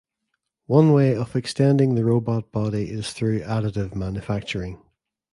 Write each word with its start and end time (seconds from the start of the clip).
One 0.65 0.93
way 0.93 1.15
of 1.15 1.35
extending 1.35 1.93
the 1.93 2.03
robot 2.03 2.51
body 2.51 2.89
is 2.89 3.13
through 3.13 3.41
additive 3.41 3.93
manufacturing. 3.93 4.81